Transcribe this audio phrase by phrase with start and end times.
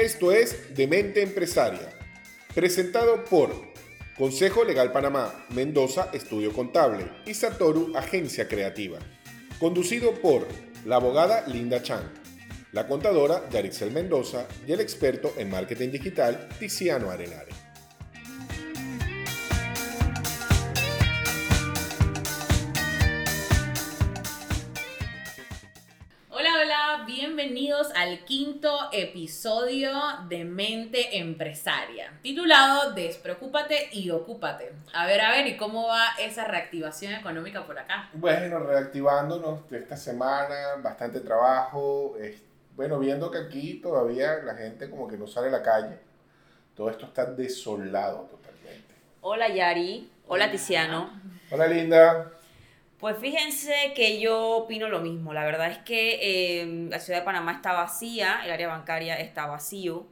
[0.00, 1.90] Esto es Demente Empresaria,
[2.54, 3.50] presentado por
[4.16, 9.00] Consejo Legal Panamá, Mendoza Estudio Contable y Satoru Agencia Creativa.
[9.58, 10.46] Conducido por
[10.86, 12.12] la abogada Linda Chan,
[12.70, 17.67] la contadora Yarixel Mendoza y el experto en marketing digital Tiziano Arenare.
[27.78, 29.90] Bienvenidos al quinto episodio
[30.28, 34.72] de Mente Empresaria, titulado Despreocúpate y Ocúpate.
[34.92, 38.10] A ver, a ver, ¿y cómo va esa reactivación económica por acá?
[38.14, 42.16] Bueno, reactivándonos de esta semana, bastante trabajo,
[42.74, 45.98] bueno, viendo que aquí todavía la gente como que no sale a la calle,
[46.74, 48.94] todo esto está desolado totalmente.
[49.20, 51.20] Hola Yari, hola Tiziano.
[51.50, 52.32] Hola Linda,
[52.98, 55.32] Pues fíjense que yo opino lo mismo.
[55.32, 56.18] La verdad es que
[56.60, 60.04] eh, la ciudad de Panamá está vacía, el área bancaria está vacío.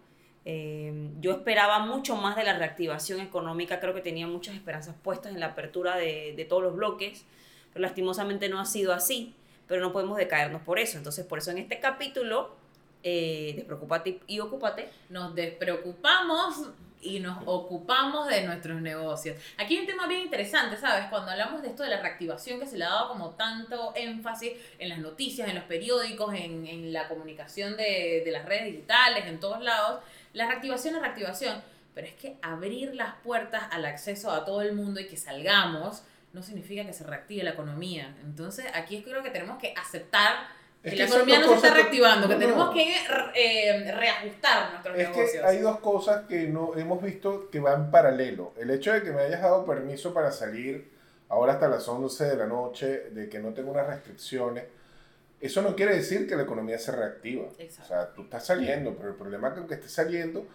[0.45, 5.33] Eh, yo esperaba mucho más de la reactivación económica, creo que tenía muchas esperanzas puestas
[5.33, 7.25] en la apertura de, de todos los bloques,
[7.73, 9.35] pero lastimosamente no ha sido así,
[9.67, 10.99] pero no podemos decaernos por eso.
[10.99, 12.55] Entonces, por eso en este capítulo,
[13.03, 16.69] eh, despreocúpate y ocúpate, Nos despreocupamos
[17.07, 19.37] y nos ocupamos de nuestros negocios.
[19.57, 21.07] Aquí hay un tema bien interesante, ¿sabes?
[21.09, 24.53] Cuando hablamos de esto de la reactivación que se le ha dado como tanto énfasis
[24.79, 29.27] en las noticias, en los periódicos, en, en la comunicación de, de las redes digitales,
[29.27, 31.63] en todos lados, la reactivación es reactivación,
[31.95, 36.03] pero es que abrir las puertas al acceso a todo el mundo y que salgamos
[36.33, 38.15] no significa que se reactive la economía.
[38.23, 40.37] Entonces aquí creo que tenemos que aceptar
[40.87, 42.73] Es que la economía no se está reactivando, que tenemos no.
[42.73, 42.95] que
[43.35, 45.43] eh, reajustar nuestros es negocios.
[45.43, 48.55] que hay dos cosas que no hemos visto que van paralelo.
[48.57, 50.93] El hecho de que me hayas dado permiso para salir
[51.29, 54.63] ahora hasta las 11 de la noche, de que no tengo unas restricciones,
[55.41, 57.49] eso no quiere decir que la economía se reactiva.
[57.59, 57.83] Exacto.
[57.83, 60.47] O sea, tú estás saliendo, pero el problema es que aunque estés saliendo,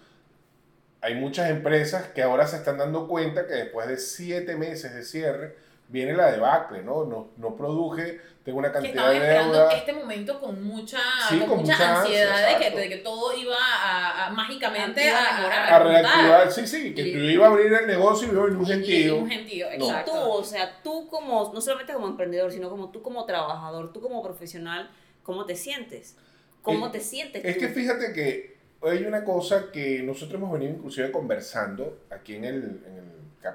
[1.02, 5.04] hay muchas empresas que ahora se están dando cuenta que después de siete meses de
[5.04, 5.56] cierre,
[5.92, 7.04] viene la debacle, ¿no?
[7.06, 9.74] No, no produje, tengo una que cantidad estaban de esperando deuda.
[9.74, 10.98] este momento con mucha,
[11.30, 14.30] Sí, con con mucha, mucha ansia, ansiedad de, que, de que todo iba a, a-
[14.32, 15.76] mágicamente a a.
[15.76, 18.46] A reactivar, sí, sí, que Y- tú ibas a abrir el negocio y iba a
[18.46, 19.16] venir un Y- y gentío.
[19.18, 23.02] un gentío, Y tú, o sea, tú como, no solamente como emprendedor, sino como tú
[23.02, 24.90] como trabajador, tú como profesional,
[25.24, 26.18] ¿cómo te sientes?
[26.62, 27.60] ¿Cómo Es- te sientes Es tú?
[27.62, 32.56] que fíjate que hay una cosa que nosotros hemos venido inclusive conversando aquí en, el,
[32.88, 33.12] en, el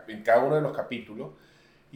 [0.09, 1.31] en cada uno de los capítulos,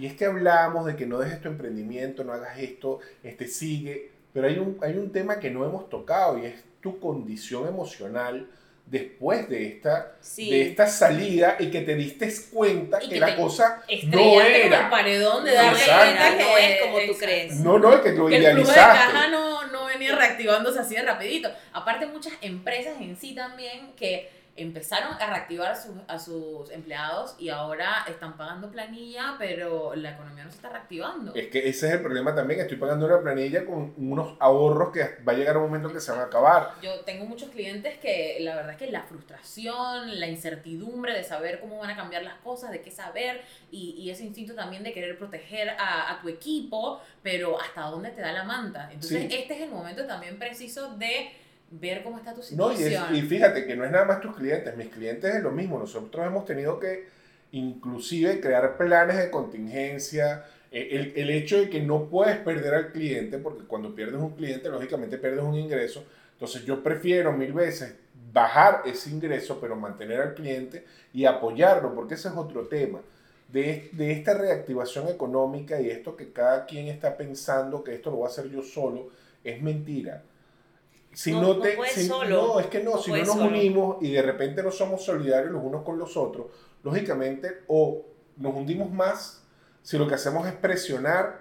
[0.00, 4.10] y es que hablamos de que no dejes tu emprendimiento, no hagas esto, este sigue,
[4.32, 8.48] pero hay un, hay un tema que no hemos tocado y es tu condición emocional
[8.86, 10.50] después de esta, Sí.
[10.50, 14.46] de esta salida y que te diste cuenta Y que, que la cosa no el
[14.46, 14.90] era.
[14.90, 15.94] paredón de Exacto.
[15.96, 17.56] cuenta que no es como tú crees.
[17.60, 18.80] No, no, que lo que el flujo de idealizaste.
[18.80, 21.50] caja no, no venía reactivándose así de rapidito.
[21.72, 27.34] Aparte muchas empresas en sí también que empezaron a reactivar a sus, a sus empleados
[27.38, 31.34] y ahora están pagando planilla, pero la economía no se está reactivando.
[31.34, 32.60] Es que ese es el problema también.
[32.60, 36.10] Estoy pagando una planilla con unos ahorros que va a llegar un momento que se
[36.10, 36.74] van a acabar.
[36.82, 41.60] Yo tengo muchos clientes que la verdad es que la frustración, la incertidumbre de saber
[41.60, 44.92] cómo van a cambiar las cosas, de qué saber y, y ese instinto también de
[44.92, 48.88] querer proteger a, a tu equipo, pero hasta dónde te da la manta.
[48.92, 49.34] Entonces Sí.
[49.34, 51.30] este es el momento también preciso de
[51.70, 53.14] ver cómo está tu No, y, situación.
[53.14, 54.76] es- y fíjate que no es nada más tus clientes.
[54.76, 55.78] Mis clientes es lo mismo.
[55.78, 57.06] Nosotros hemos tenido que
[57.52, 60.44] inclusive crear planes de contingencia.
[60.72, 64.30] Eh, El, el hecho de que no puedes perder al cliente, porque cuando pierdes un
[64.30, 66.04] cliente, lógicamente pierdes un ingreso.
[66.34, 67.94] Entonces yo prefiero mil veces
[68.32, 73.00] bajar ese ingreso, pero mantener al cliente y apoyarlo, porque ese es otro tema.
[73.48, 78.18] De, de esta reactivación económica y esto que cada quien está pensando que esto lo
[78.18, 79.08] voy a hacer yo solo,
[79.42, 80.22] es mentira.
[81.12, 82.28] Si no, No, no te, puedes si- solo.
[82.54, 83.44] no, es que no, No si no nos solo.
[83.46, 86.46] unimos y de repente no somos solidarios los unos con los otros,
[86.84, 88.02] lógicamente o
[88.36, 89.42] nos hundimos más
[89.82, 91.40] si lo que hacemos es presionar,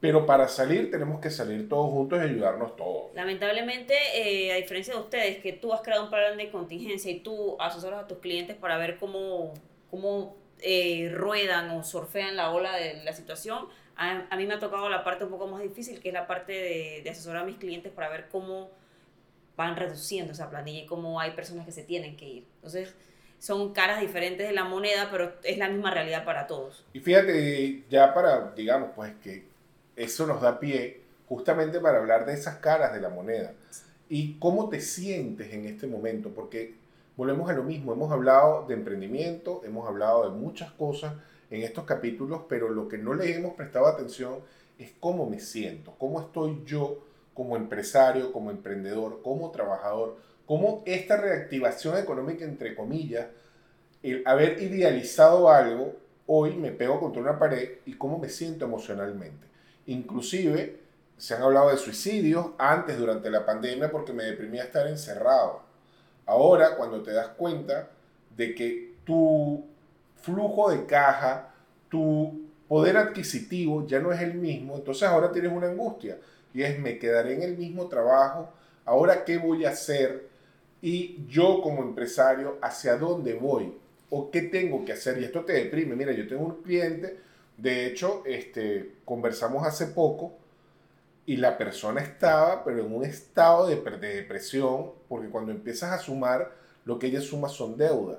[0.00, 3.14] pero para salir tenemos que salir todos juntos y ayudarnos todos.
[3.14, 7.20] Lamentablemente, eh, a diferencia de ustedes, que tú has creado un plan de contingencia y
[7.20, 9.52] tú asesoras a tus clientes para ver cómo,
[9.90, 13.66] cómo eh, ruedan o surfean la ola de la situación,
[13.96, 16.26] a, a mí me ha tocado la parte un poco más difícil, que es la
[16.26, 18.70] parte de, de asesorar a mis clientes para ver cómo
[19.56, 22.46] van reduciendo esa planilla y cómo hay personas que se tienen que ir.
[22.56, 22.94] Entonces,
[23.38, 26.84] son caras diferentes de la moneda, pero es la misma realidad para todos.
[26.92, 29.46] Y fíjate, ya para, digamos, pues que
[29.96, 33.52] eso nos da pie justamente para hablar de esas caras de la moneda
[34.08, 36.74] y cómo te sientes en este momento, porque
[37.16, 41.14] volvemos a lo mismo, hemos hablado de emprendimiento, hemos hablado de muchas cosas
[41.50, 44.40] en estos capítulos, pero lo que no le hemos prestado atención
[44.78, 46.98] es cómo me siento, cómo estoy yo
[47.34, 53.26] como empresario, como emprendedor, como trabajador, cómo esta reactivación económica, entre comillas,
[54.02, 55.96] el haber idealizado algo,
[56.26, 59.46] hoy me pego contra una pared y cómo me siento emocionalmente.
[59.86, 60.80] Inclusive,
[61.16, 65.62] se han hablado de suicidios antes, durante la pandemia, porque me deprimía estar encerrado.
[66.26, 67.90] Ahora, cuando te das cuenta
[68.36, 69.64] de que tu
[70.20, 71.54] flujo de caja,
[71.88, 76.18] tu poder adquisitivo ya no es el mismo, entonces ahora tienes una angustia
[76.54, 78.52] y es me quedaré en el mismo trabajo,
[78.84, 80.28] ahora qué voy a hacer
[80.80, 83.72] y yo como empresario hacia dónde voy
[84.10, 85.96] o qué tengo que hacer y esto te deprime.
[85.96, 87.18] Mira, yo tengo un cliente,
[87.56, 90.34] de hecho, este, conversamos hace poco
[91.24, 95.98] y la persona estaba, pero en un estado de, de depresión, porque cuando empiezas a
[95.98, 96.52] sumar,
[96.84, 98.18] lo que ella suma son deudas.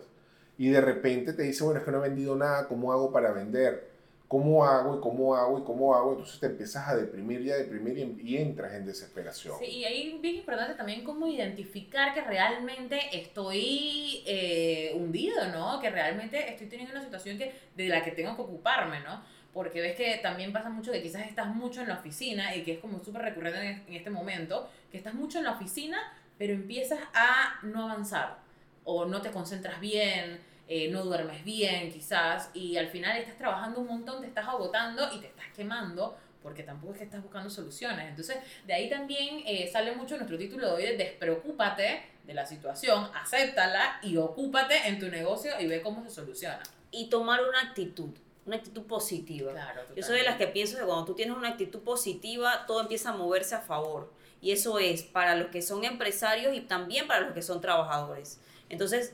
[0.57, 3.31] Y de repente te dice, bueno, es que no he vendido nada, ¿cómo hago para
[3.31, 3.92] vender?
[4.33, 6.13] ¿Cómo hago y cómo hago y cómo hago?
[6.13, 9.59] Entonces te empiezas a deprimir y a deprimir y, entras en desesperación.
[9.59, 15.79] Sí, y ahí es bien importante también cómo identificar que realmente estoy eh, hundido, ¿no?
[15.79, 19.23] Que realmente estoy teniendo una situación que, de la que tengo que ocuparme, ¿no?
[19.53, 22.71] Porque ves que también pasa mucho que quizás estás mucho en la oficina y que
[22.71, 27.01] es como súper recurrente en este momento, que estás mucho en la oficina, pero empiezas
[27.13, 28.39] a no avanzar
[28.83, 33.81] o no te concentras bien eh, no duermes bien quizás y al final estás trabajando
[33.81, 37.49] un montón, te estás agotando y te estás quemando porque tampoco es que estás buscando
[37.49, 38.09] soluciones.
[38.09, 38.37] Entonces,
[38.67, 43.09] de ahí también eh, sale mucho nuestro título de hoy de despreocúpate de la situación,
[43.15, 46.61] acéptala y ocúpate en tu negocio y ve cómo se soluciona.
[46.91, 48.09] Y tomar una actitud,
[48.45, 49.53] una actitud positiva.
[49.53, 52.81] Claro, Yo soy de las que pienso que cuando tú tienes una actitud positiva, todo
[52.81, 54.11] empieza a moverse a favor.
[54.41, 58.39] Y eso es para los que son empresarios y también para los que son trabajadores.
[58.69, 59.13] Entonces,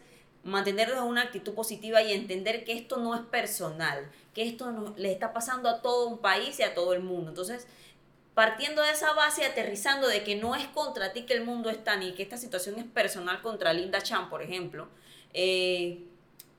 [0.50, 4.94] mantenerlos en una actitud positiva y entender que esto no es personal, que esto no,
[4.98, 7.30] le está pasando a todo un país y a todo el mundo.
[7.30, 7.68] Entonces,
[8.34, 11.70] partiendo de esa base y aterrizando de que no es contra ti que el mundo
[11.70, 14.88] está, ni que esta situación es personal contra Linda Chan, por ejemplo,
[15.34, 16.06] eh,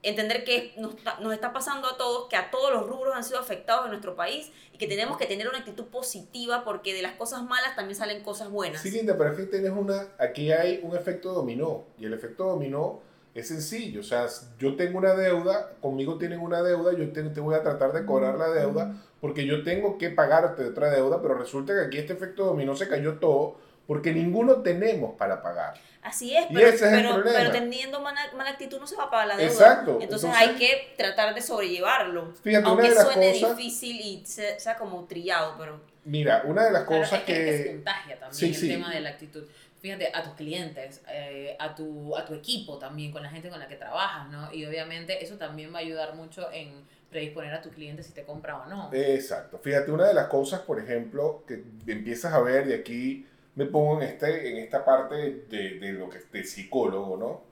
[0.03, 3.39] entender que nos nos está, pasando a todos, que a todos los rubros han sido
[3.39, 7.13] afectados en nuestro país y que tenemos que tener una actitud positiva porque de las
[7.13, 8.83] cosas malas también salen cosas buenas.
[8.83, 13.01] Sí, Linda, pero aquí tienes una, aquí hay un efecto dominó y el efecto dominó
[13.35, 14.27] es sencillo, o sea,
[14.59, 18.05] yo tengo una deuda, conmigo tienen una deuda, yo te, te voy a tratar de
[18.05, 22.15] cobrar la deuda porque yo tengo que pagarte otra deuda, pero resulta que aquí este
[22.15, 25.75] efecto dominó se cayó todo porque ninguno tenemos para pagar.
[26.03, 29.53] Así es, pero, pero, teniendo mala, actitud no se va a pagar la deuda.
[29.53, 29.99] Exacto.
[30.00, 32.33] Entonces, hay que tratar de sobrellevarlo.
[32.43, 35.81] Fíjate, aunque una de las suene cosas, difícil y sea, como trillado, pero...
[36.05, 37.35] Mira, una de las cosas que...
[37.35, 37.59] que...
[37.59, 39.44] se contagia también el tema de la actitud
[39.81, 43.59] fíjate, a tus clientes, eh, a, tu, a tu equipo también, con la gente con
[43.59, 44.53] la que trabajas, ¿no?
[44.53, 46.73] Y obviamente eso también va a ayudar mucho en
[47.11, 48.91] predisponer a tu cliente si te compra o no.
[48.93, 49.59] Exacto.
[49.59, 54.00] Fíjate, una de las cosas, por ejemplo, que empiezas a ver, y aquí me pongo
[54.00, 57.43] en, este, en esta parte de, de lo que es de psicólogo, ¿no?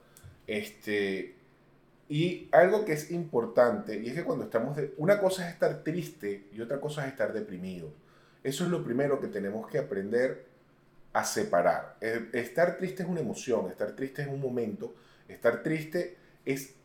[0.47, 1.35] Este,
[2.09, 5.83] y algo que es importante, y es que cuando estamos, de, una cosa es estar
[5.83, 7.93] triste y otra cosa es estar deprimido.
[8.43, 10.48] Eso es lo primero que tenemos que aprender
[11.19, 11.97] a separar.
[12.01, 14.95] Eh, estar triste es una emoción, estar triste es un momento,
[15.27, 16.77] estar triste es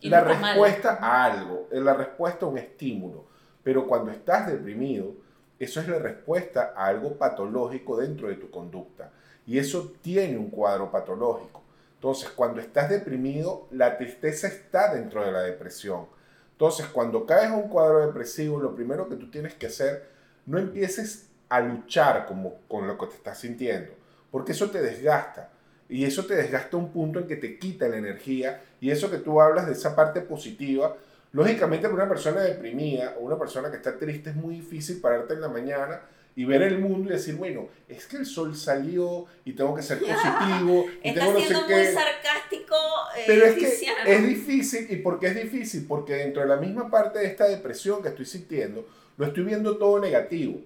[0.00, 3.26] la respuesta a algo, es la respuesta a un estímulo.
[3.62, 5.12] Pero cuando estás deprimido,
[5.58, 9.10] eso es la respuesta a algo patológico dentro de tu conducta.
[9.46, 11.62] Y eso tiene un cuadro patológico.
[11.96, 16.06] Entonces, cuando estás deprimido, la tristeza está dentro de la depresión.
[16.52, 20.08] Entonces, cuando caes a un cuadro depresivo, lo primero que tú tienes que hacer,
[20.46, 23.92] no empieces a luchar como, con lo que te estás sintiendo,
[24.30, 25.50] porque eso te desgasta.
[25.86, 28.62] Y eso te desgasta un punto en que te quita la energía.
[28.80, 30.96] Y eso que tú hablas de esa parte positiva,
[31.32, 35.34] lógicamente para una persona deprimida o una persona que está triste es muy difícil pararte
[35.34, 36.00] en la mañana
[36.34, 39.82] y ver el mundo y decir, bueno, es que el sol salió y tengo que
[39.82, 40.86] ser positivo.
[41.02, 42.76] y Está tengo siendo muy sarcástico.
[43.18, 44.86] Eh, Pero es que es difícil.
[44.88, 45.84] ¿Y por qué es difícil?
[45.86, 48.86] Porque dentro de la misma parte de esta depresión que estoy sintiendo,
[49.18, 50.58] lo estoy viendo todo negativo.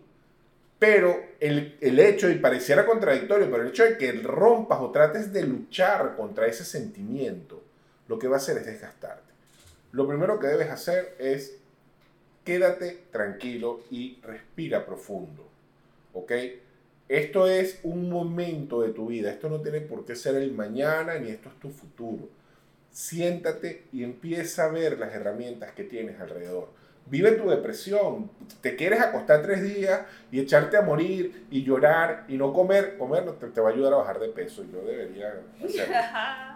[0.79, 5.33] Pero el, el, hecho, y pareciera contradictorio, pero el hecho de que rompas o trates
[5.33, 7.63] de luchar contra ese sentimiento,
[8.09, 9.33] lo que va a hacer es desgastarte.
[9.93, 11.57] Lo primero que debes hacer es
[12.45, 15.49] quédate tranquilo y respira profundo.
[16.13, 16.33] ¿Ok?
[17.09, 19.31] Esto es un momento de tu vida.
[19.31, 22.29] Esto no tiene por qué ser el mañana ni esto es tu futuro.
[22.91, 26.69] Siéntate y empieza a ver las herramientas que tienes alrededor
[27.07, 28.31] vive tu depresión.
[28.61, 32.97] Te quieres acostar tres días y echarte a morir y llorar y no comer.
[32.99, 34.65] Comer no te, te va a ayudar a bajar de peso.
[34.71, 35.35] Yo debería
[35.65, 35.95] hacerlo.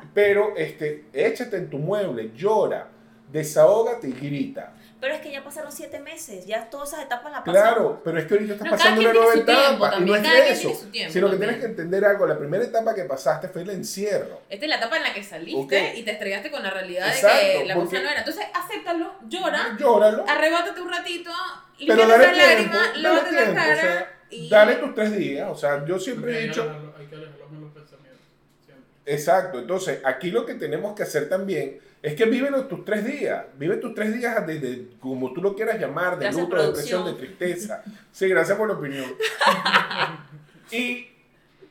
[0.14, 2.88] Pero este, échate en tu mueble, llora,
[3.30, 4.74] desahógate y grita.
[5.00, 7.98] Pero es que ya pasaron siete meses, ya todas esas etapas las Claro, pasamos.
[8.04, 9.96] pero es que ahorita estás No, pasando una nueva tiempo etapa.
[9.98, 10.30] Y no es eso.
[10.68, 12.26] tiene su tiempo Sino que tienes que entender algo.
[12.26, 14.42] La primera etapa que pasaste fue el encierro.
[14.50, 15.58] Esta es la etapa en la que saliste
[15.92, 15.96] Ok.
[15.98, 18.18] y te estrellaste con la realidad de Exacto, que la cosa porque- no era.
[18.18, 20.24] Entonces, acéptalo, llora, Llóralo.
[20.28, 21.30] arrebátate un ratito,
[21.78, 22.38] Pero dale tiempo.
[22.38, 23.52] lágrima, Dale lávate la tiempo.
[23.52, 24.48] O cara sea, y...
[24.50, 25.48] dale tus tres días.
[25.50, 26.62] O sea, yo siempre Porque he hay que dicho.
[26.62, 28.20] alejarlo- Hay que alejar los malos pensamientos.
[28.66, 29.14] Siempre.
[29.14, 33.44] Exacto, entonces aquí lo que tenemos que hacer también es que vive tus tres días,
[33.58, 36.66] vive tus tres días de, de- como tú lo quieras llamar, de Gracias, luto, de
[36.68, 37.82] depresión, de tristeza.
[38.12, 39.04] Sí, gracias por la opinión.
[40.72, 41.08] y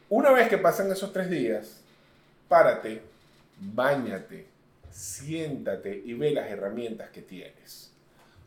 [0.09, 1.81] una vez que pasan esos tres días,
[2.47, 3.01] párate,
[3.59, 4.47] bañate,
[4.91, 7.91] siéntate y ve las herramientas que tienes.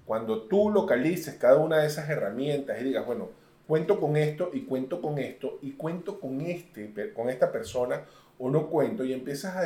[0.04, 3.30] Cuando tú localices cada una de esas herramientas y digas, bueno,
[3.66, 8.02] cuento con esto y cuento con esto y cuento con este, con esta persona
[8.38, 9.60] o no cuento y empiezas a,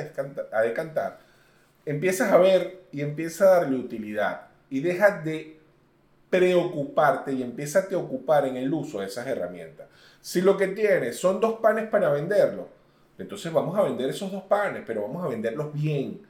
[0.56, 1.20] a decantar,
[1.86, 5.58] empiezas a ver y empiezas a darle utilidad y dejas de
[6.28, 9.86] preocuparte y empieza a ocupar en el uso de esas herramientas.
[10.20, 12.68] Si lo que tienes son dos panes para venderlo,
[13.16, 16.20] entonces vamos a vender esos dos panes, pero vamos a venderlos bien.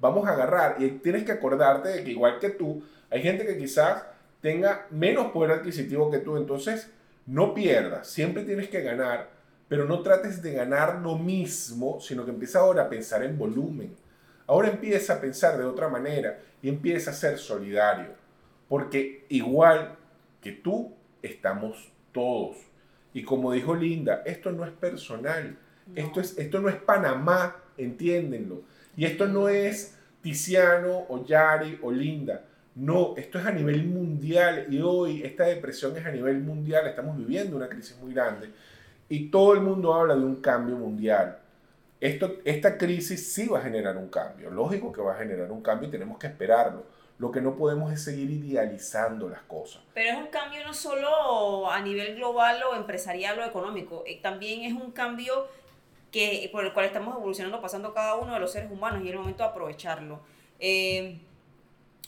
[0.00, 3.56] Vamos a agarrar y tienes que acordarte de que igual que tú, hay gente que
[3.56, 4.02] quizás
[4.40, 6.90] tenga menos poder adquisitivo que tú, entonces
[7.26, 9.30] no pierdas, siempre tienes que ganar,
[9.68, 13.96] pero no trates de ganar lo mismo, sino que empieza ahora a pensar en volumen.
[14.46, 18.10] Ahora empieza a pensar de otra manera y empieza a ser solidario,
[18.68, 19.96] porque igual
[20.40, 22.56] que tú estamos todos.
[23.12, 25.56] Y como dijo Linda, esto no es personal,
[25.94, 28.62] esto, es, esto no es Panamá, entiéndenlo.
[28.96, 32.44] Y esto no es Tiziano o Yari o Linda.
[32.74, 36.86] No, esto es a nivel mundial y hoy esta depresión es a nivel mundial.
[36.86, 38.50] Estamos viviendo una crisis muy grande
[39.08, 41.38] y todo el mundo habla de un cambio mundial.
[42.04, 44.50] Esto, esta crisis sí va a generar un cambio.
[44.50, 46.84] Lógico que va a generar un cambio y tenemos que esperarlo.
[47.16, 49.82] Lo que no podemos es seguir idealizando las cosas.
[49.94, 54.64] Pero es un cambio no solo a nivel global o empresarial o económico, eh, también
[54.64, 55.48] es un cambio
[56.12, 59.12] que, por el cual estamos evolucionando, pasando cada uno de los seres humanos y es
[59.12, 60.20] el momento de aprovecharlo.
[60.60, 61.18] Eh,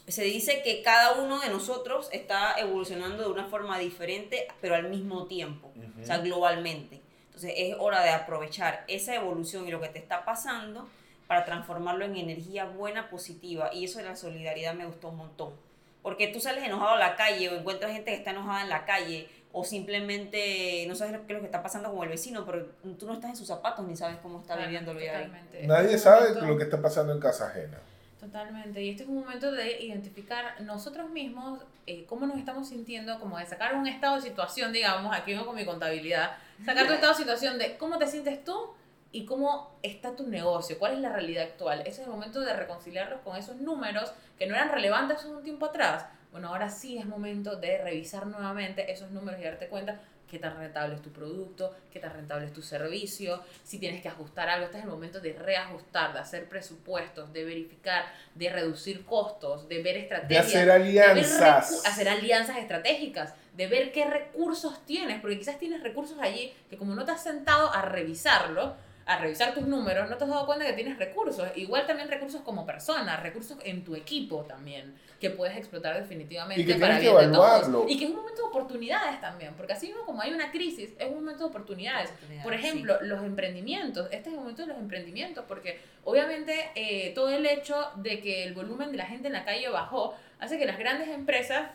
[0.06, 4.90] se dice que cada uno de nosotros está evolucionando de una forma diferente, pero al
[4.90, 7.05] mismo tiempo, o sea, globalmente.
[7.36, 10.88] Entonces es hora de aprovechar esa evolución y lo que te está pasando
[11.26, 13.68] para transformarlo en energía buena, positiva.
[13.74, 15.52] Y eso de la solidaridad me gustó un montón.
[16.00, 18.86] Porque tú sales enojado a la calle o encuentras gente que está enojada en la
[18.86, 22.68] calle o simplemente no sabes qué es lo que está pasando con el vecino, pero
[22.98, 25.24] tú no estás en sus zapatos ni sabes cómo está viviendo lo de ahí.
[25.24, 25.66] totalmente.
[25.66, 27.78] Nadie sabe lo que está pasando en casa ajena.
[28.20, 33.20] Totalmente, y este es un momento de identificar nosotros mismos eh, cómo nos estamos sintiendo,
[33.20, 36.92] como de sacar un estado de situación, digamos, aquí vengo con mi contabilidad, sacar tu
[36.94, 38.70] estado de situación de cómo te sientes tú
[39.12, 41.80] y cómo está tu negocio, cuál es la realidad actual.
[41.80, 45.66] Ese es el momento de reconciliarlos con esos números que no eran relevantes un tiempo
[45.66, 46.06] atrás.
[46.32, 50.56] Bueno, ahora sí es momento de revisar nuevamente esos números y darte cuenta qué tan
[50.58, 54.66] rentable es tu producto, qué tan rentable es tu servicio, si tienes que ajustar algo.
[54.66, 58.04] Este es el momento de reajustar, de hacer presupuestos, de verificar,
[58.34, 60.46] de reducir costos, de ver De estrategias.
[60.46, 60.72] hacer de ver
[61.10, 61.86] alianzas.
[61.86, 66.94] hacer alianzas estratégicas, de ver qué recursos tienes, porque quizás tienes recursos allí que como
[66.94, 68.74] no te has sentado a revisarlo,
[69.06, 71.48] a revisar tus números, no te has dado cuenta que tienes recursos.
[71.54, 76.66] Igual también recursos como persona, recursos en tu equipo también, que puedes explotar definitivamente Y
[76.66, 77.22] que para tienes que todos.
[77.24, 77.86] evaluarlo.
[77.88, 80.90] Y que es un momento de oportunidades también, porque así mismo como hay una crisis,
[80.98, 82.10] es un momento de oportunidades.
[82.42, 82.58] Por Sí.
[82.60, 84.06] ejemplo, los emprendimientos.
[84.06, 88.44] Este es el momento de los emprendimientos, porque obviamente eh, todo el hecho de que
[88.44, 91.70] el volumen de la gente en la calle bajó hace que las grandes empresas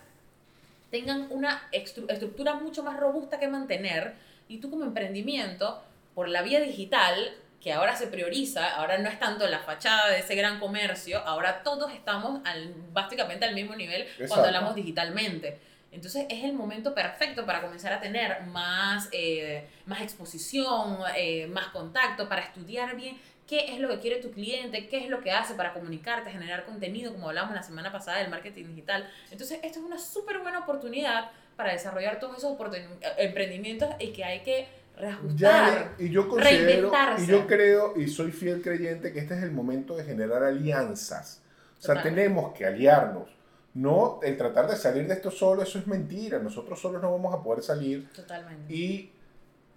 [0.92, 4.14] tengan una estru- estructura mucho más robusta que mantener
[4.48, 5.82] y tú como emprendimiento,
[6.14, 10.20] por la vía digital, que ahora se prioriza, ahora no es tanto la fachada de
[10.20, 14.28] ese gran comercio, ahora todos estamos al, básicamente al mismo nivel Exacto.
[14.30, 15.60] cuando hablamos digitalmente.
[15.92, 21.68] Entonces es el momento perfecto para comenzar a tener más, eh, más exposición, eh, más
[21.68, 25.32] contacto, para estudiar bien qué es lo que quiere tu cliente, qué es lo que
[25.32, 29.08] hace para comunicarte, generar contenido, como hablamos la semana pasada del marketing digital.
[29.30, 34.24] Entonces esto es una súper buena oportunidad para desarrollar todos esos oportun- emprendimientos y que
[34.24, 34.68] hay que
[34.98, 35.38] reajustar.
[35.38, 37.24] Ya, y yo considero, reinventarse.
[37.24, 41.42] y yo creo, y soy fiel creyente que este es el momento de generar alianzas.
[41.80, 43.30] O sea, tenemos que aliarnos.
[43.74, 46.40] No, el tratar de salir de esto solo, eso es mentira.
[46.40, 48.10] Nosotros solos no vamos a poder salir.
[48.14, 48.74] Totalmente.
[48.74, 49.11] Y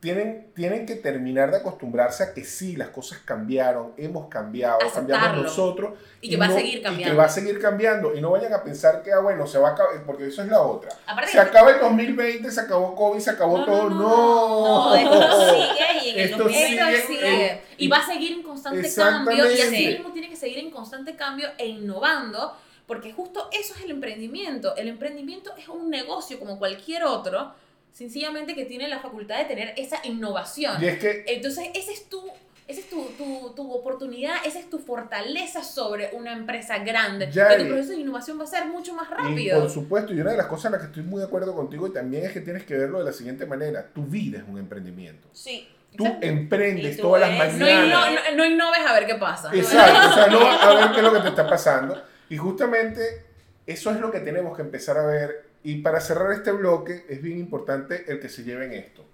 [0.05, 4.93] tienen, tienen que terminar de acostumbrarse a que sí, las cosas cambiaron, hemos cambiado, cambiamos
[5.25, 5.43] Aceptarlo.
[5.43, 5.99] nosotros.
[6.21, 7.13] Y que va a no- seguir Y cambiando.
[7.13, 8.15] que va a seguir cambiando.
[8.15, 10.49] Y no vayan a pensar que, ah, bueno, se va a acabar, porque eso es
[10.49, 10.91] la otra.
[11.07, 13.91] Aparte Se acaba el 2020, se acabó COVID, se acabó No, todo.
[13.91, 17.61] no, No, No, esto sigue y en el Esto 2000 Esto sigue sigue.
[17.79, 19.51] Y va a seguir en constante cambio.
[19.51, 22.55] Y así mismo tiene que seguir en constante cambio e innovando.
[22.87, 24.77] porque justo eso es el emprendimiento.
[24.77, 27.55] El emprendimiento es un negocio como cualquier otro,
[27.95, 30.83] sencillamente que tiene la facultad de tener esa innovación.
[30.83, 32.21] Y es que Entonces, ese es tu,
[32.67, 37.31] esa es tu, tu, tu oportunidad, esa es tu fortaleza sobre una empresa grande.
[37.31, 39.61] Que tu proceso de innovación va a ser mucho más Y rápido.
[39.61, 41.87] por supuesto, y una de las cosas en las que estoy muy de acuerdo contigo
[41.87, 43.87] y también es que tienes que verlo de la siguiente manera.
[43.95, 45.29] Tu vida es un emprendimiento.
[45.33, 45.69] Sí.
[45.97, 46.27] Tú Exacto.
[46.27, 48.09] emprendes tú todas las eres- no, mañanas.
[48.09, 49.51] inno- no, no innoves a ver qué pasa.
[49.55, 52.03] Exacto, o sea, no a ver qué es lo que te está pasando.
[52.29, 53.25] Y justamente
[53.65, 55.44] eso es lo que tenemos que empezar a ver.
[55.65, 59.05] Y para cerrar este bloque es bien importante el que se lleven esto.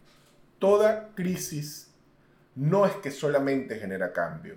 [0.59, 1.90] Toda crisis
[2.54, 4.57] no es que solamente genera cambio.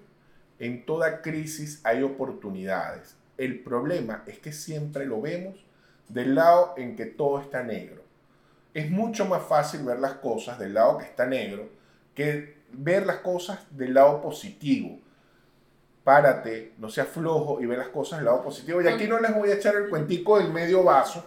[0.59, 3.15] En toda crisis hay oportunidades.
[3.37, 5.63] El problema es que siempre lo vemos
[6.09, 8.01] del lado en que todo está negro.
[8.73, 11.69] Es mucho más fácil ver las cosas del lado que está negro
[12.15, 14.99] que ver las cosas del lado positivo.
[16.03, 18.81] Párate, no seas flojo y ve las cosas del lado positivo.
[18.81, 21.23] Y aquí no les voy a echar el cuentico del medio vaso,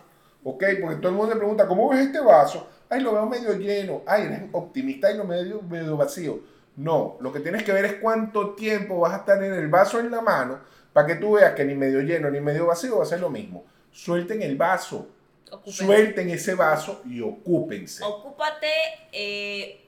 [0.47, 0.65] ¿ok?
[0.81, 2.69] Porque todo el mundo le pregunta, ¿cómo ves este vaso?
[2.88, 4.03] Ay, lo veo medio lleno.
[4.07, 6.38] Ay, eres optimista y lo medio, medio vacío.
[6.76, 9.99] No, lo que tienes que ver es cuánto tiempo vas a estar en el vaso
[9.99, 10.61] en la mano
[10.93, 13.29] para que tú veas que ni medio lleno ni medio vacío va a ser lo
[13.29, 13.65] mismo.
[13.91, 15.09] Suelten el vaso,
[15.50, 15.85] Ocúpense.
[15.85, 18.05] suelten ese vaso y ocúpense.
[18.05, 18.71] Ocúpate,
[19.11, 19.85] eh,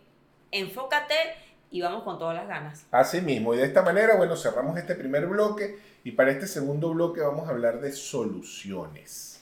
[0.50, 1.14] enfócate
[1.70, 2.84] y vamos con todas las ganas.
[2.90, 6.92] Así mismo, y de esta manera, bueno, cerramos este primer bloque y para este segundo
[6.92, 9.37] bloque vamos a hablar de soluciones.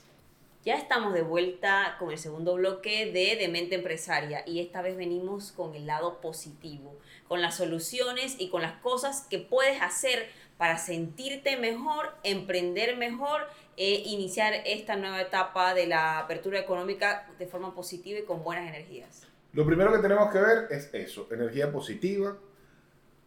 [0.67, 5.53] Ya estamos de vuelta con el segundo bloque de Demente Empresaria y esta vez venimos
[5.53, 10.27] con el lado positivo, con las soluciones y con las cosas que puedes hacer
[10.59, 13.43] para sentirte mejor, emprender mejor
[13.77, 18.69] e iniciar esta nueva etapa de la apertura económica de forma positiva y con buenas
[18.69, 19.23] energías.
[19.53, 22.37] Lo primero que tenemos que ver es eso, energía positiva.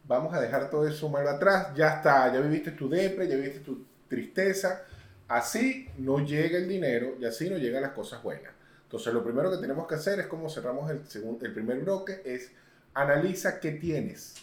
[0.04, 1.74] Vamos a dejar todo eso malo atrás.
[1.74, 4.84] Ya está, ya viviste tu depre, ya viviste tu tristeza.
[5.30, 8.52] Así no llega el dinero y así no llegan las cosas buenas.
[8.84, 12.24] Entonces, lo primero que tenemos que hacer es como cerramos el, segundo, el primer bloque,
[12.26, 12.52] es
[12.96, 14.34] analiza qué tienes,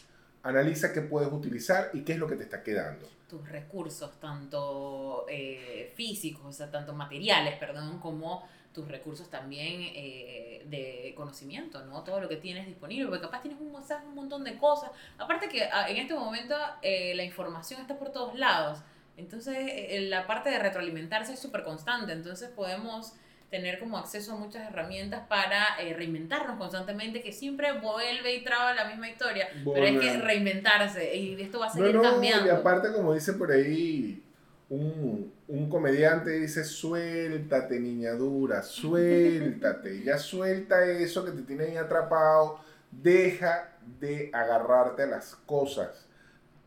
[0.44, 3.08] analiza qué puedes utilizar y qué es lo que te está quedando.
[3.28, 10.62] tus recursos, tanto eh, físicos, o sea, tanto materiales, perdón, como tus recursos también eh,
[10.66, 12.04] de conocimiento, ¿no?
[12.04, 14.92] Todo lo que tienes disponible, porque capaz tienes un, un montón de cosas.
[15.18, 18.78] Aparte que ah, en este momento eh, la información está por todos lados,
[19.16, 23.14] entonces eh, la parte de retroalimentarse es súper constante, entonces podemos
[23.50, 28.74] tener como acceso a muchas herramientas para eh, reinventarnos constantemente, que siempre vuelve y traba
[28.74, 32.46] la misma historia, pero es que reinventarse y esto va a No, seguir no, cambiando.
[32.46, 34.22] y aparte, como dice por ahí
[34.68, 41.76] un, un comediante, dice, suéltate, niña dura, suéltate, ya suelta eso que te tiene ahí
[41.76, 42.58] atrapado,
[42.90, 46.06] deja de agarrarte a las cosas.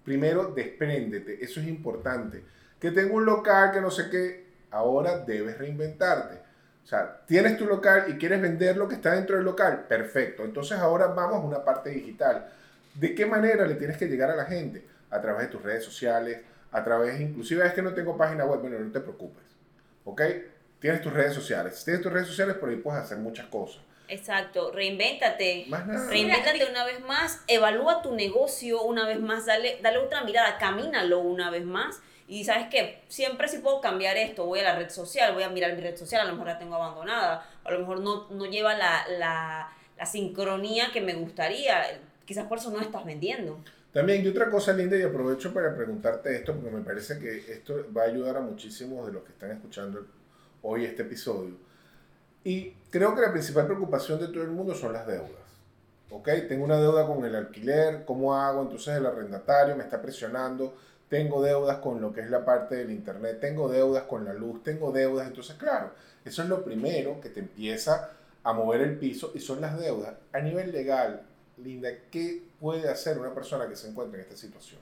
[0.04, 2.44] Primero, despréndete, eso es importante.
[2.80, 6.36] Que tengo un local que no sé qué, ahora debes reinventarte.
[6.84, 10.44] O sea, tienes tu local y quieres vender lo que está dentro del local, perfecto.
[10.44, 12.50] Entonces ahora vamos a una parte digital.
[12.96, 14.86] ¿De qué manera le tienes que llegar a la gente?
[15.12, 16.40] A través de tus redes sociales,
[16.72, 19.44] a través, inclusive es que no tengo página web, bueno, no te preocupes,
[20.06, 20.22] ¿ok?
[20.80, 21.78] Tienes tus redes sociales.
[21.78, 23.82] Si tienes tus redes sociales, por ahí puedes hacer muchas cosas.
[24.10, 25.66] Exacto, reinvéntate.
[25.68, 26.10] Más nada.
[26.10, 31.20] Reinvéntate una vez más, evalúa tu negocio una vez más, dale, dale otra mirada, camínalo
[31.20, 32.02] una vez más.
[32.28, 35.50] Y sabes qué, siempre si puedo cambiar esto, voy a la red social, voy a
[35.50, 38.46] mirar mi red social, a lo mejor la tengo abandonada, a lo mejor no, no
[38.46, 43.60] lleva la, la, la sincronía que me gustaría, quizás por eso no estás vendiendo.
[43.92, 47.88] También, y otra cosa linda, y aprovecho para preguntarte esto, porque me parece que esto
[47.98, 50.06] va a ayudar a muchísimos de los que están escuchando
[50.62, 51.56] hoy este episodio.
[52.44, 55.32] Y creo que la principal preocupación de todo el mundo son las deudas.
[56.12, 56.28] ¿Ok?
[56.48, 58.64] Tengo una deuda con el alquiler, ¿cómo hago?
[58.64, 60.74] Entonces el arrendatario me está presionando,
[61.08, 64.64] tengo deudas con lo que es la parte del internet, tengo deudas con la luz,
[64.64, 65.28] tengo deudas.
[65.28, 65.92] Entonces, claro,
[66.26, 68.12] eso es lo primero que te empieza
[68.44, 70.14] a mover el piso y son las deudas.
[70.34, 71.22] A nivel legal,
[71.58, 74.80] Linda, ¿qué puede hacer una persona que se encuentra en esta situación?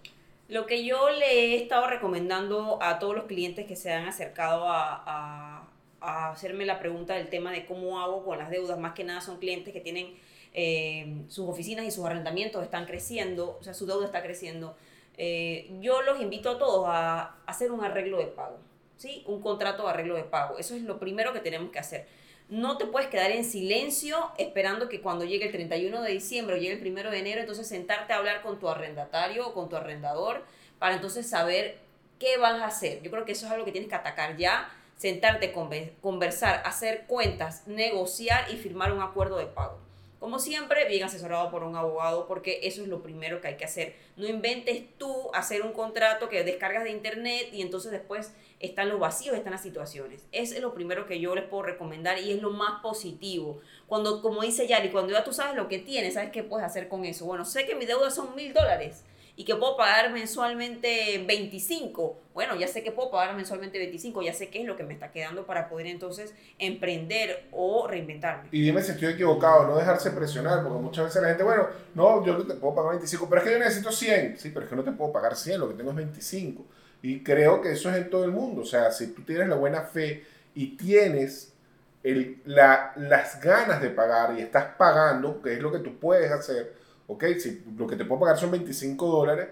[0.48, 4.66] Lo que yo le he estado recomendando a todos los clientes que se han acercado
[4.70, 5.67] a, a-
[6.02, 9.22] a hacerme la pregunta del tema de cómo hago con las deudas, más que nada
[9.22, 10.16] son clientes que tienen
[10.54, 14.76] eh, sus oficinas y sus arrendamientos están creciendo, o sea, su deuda está creciendo.
[15.18, 18.58] Eh, yo los invito a todos a hacer un arreglo de pago,
[18.98, 19.24] ¿sí?
[19.28, 20.58] Un contrato de arreglo de pago.
[20.58, 22.08] Eso es lo primero que tenemos que hacer.
[22.50, 26.58] No te puedes quedar en silencio esperando que cuando llegue el 31 de diciembre o
[26.58, 29.76] llegue el 1 de enero, entonces sentarte a hablar con tu arrendatario o con tu
[29.76, 30.46] arrendador
[30.80, 31.78] para entonces saber
[32.20, 33.02] qué vas a hacer.
[33.02, 35.54] Yo creo que eso es algo que tienes que atacar ya, sentarte,
[36.02, 39.80] conversar, hacer cuentas, negociar y firmar un acuerdo de pago.
[40.20, 43.66] Como siempre, bien asesorado por un abogado porque eso es lo primero que hay que
[43.66, 43.96] hacer.
[44.16, 49.00] No inventes tú hacer un contrato que descargas de internet y entonces después están los
[49.00, 50.26] vacíos, están las situaciones.
[50.32, 53.62] Es lo primero que yo les puedo recomendar y es lo más positivo.
[53.86, 56.88] Cuando, como dice Yari, cuando ya tú sabes lo que tienes, sabes qué puedes hacer
[56.88, 57.26] con eso.
[57.26, 59.04] Bueno, sé que mi deuda son mil dólares
[59.40, 62.20] y que puedo pagar mensualmente 25.
[62.34, 64.96] Bueno, ya sé que puedo pagar mensualmente 25, ya sé qué es lo que me
[64.96, 68.50] está quedando para poder entonces emprender o reinventarme.
[68.52, 72.26] Y dime si estoy equivocado, no dejarse presionar, porque muchas veces la gente, bueno, no,
[72.26, 74.40] yo no te puedo pagar 25, pero es que yo necesito 100.
[74.40, 76.66] Sí, pero es que no te puedo pagar 100, lo que tengo es 25.
[77.04, 78.64] Y creo que eso es en todo el mundo.
[78.64, 81.54] O sea, si tú tienes la buena fe y tienes
[82.02, 86.32] el, la, las ganas de pagar y estás pagando, que es lo que tú puedes
[86.32, 89.48] hacer, ok, si lo que te puedo pagar son 25 dólares,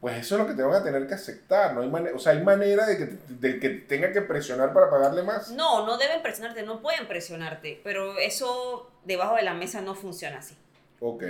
[0.00, 1.74] pues eso es lo que te van a tener que aceptar.
[1.74, 4.88] No hay manera, o sea, hay manera de que, de que tenga que presionar para
[4.88, 5.50] pagarle más.
[5.50, 10.38] No, no deben presionarte, no pueden presionarte, pero eso debajo de la mesa no funciona
[10.38, 10.56] así.
[11.00, 11.24] Ok.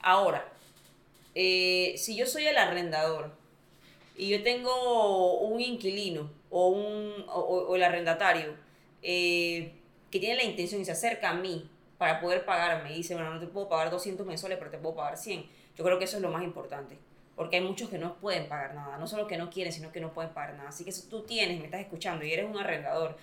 [0.00, 0.46] Ahora,
[1.34, 3.32] eh, si yo soy el arrendador
[4.16, 8.54] y yo tengo un inquilino o, un, o, o el arrendatario
[9.02, 9.72] eh,
[10.10, 11.68] que tiene la intención y se acerca a mí
[12.02, 14.96] para poder pagarme y dice, bueno, no te puedo pagar 200 mensuales, pero te puedo
[14.96, 15.46] pagar 100.
[15.76, 16.98] Yo creo que eso es lo más importante.
[17.36, 18.98] Porque hay muchos que no pueden pagar nada.
[18.98, 20.70] No solo que no quieren, sino que no pueden pagar nada.
[20.70, 23.16] Así que si tú tienes, me estás escuchando y eres un arrendador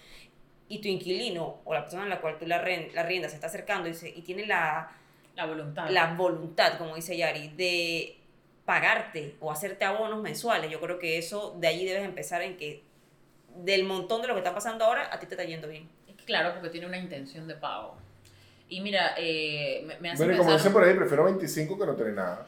[0.69, 3.89] y tu inquilino o la persona en la cual tú la riendas se está acercando
[3.89, 4.89] y, se, y tiene la,
[5.35, 5.89] La voluntad.
[5.89, 8.15] la voluntad, como dice Yari, de
[8.63, 12.81] pagarte o hacerte abonos mensuales, yo creo que eso de allí debes empezar en que
[13.57, 15.89] del montón de lo que está pasando ahora, a ti te está yendo bien.
[16.25, 17.97] Claro, porque tiene una intención de pago.
[18.69, 20.59] Y mira, eh, me, me hace Bueno, y como pensar...
[20.59, 22.47] dicen por ahí, prefiero 25 que no tener nada.